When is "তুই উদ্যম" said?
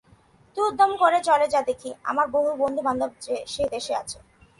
0.57-0.91